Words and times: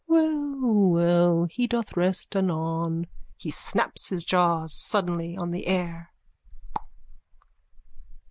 _Well, 0.11 0.87
well. 0.89 1.45
He 1.47 1.67
doth 1.67 1.95
rest 1.95 2.35
anon. 2.35 3.05
(He 3.37 3.51
snaps 3.51 4.09
his 4.09 4.25
jaws 4.25 4.73
suddenly 4.73 5.37
on 5.37 5.51
the 5.51 5.67
air.) 5.67 6.11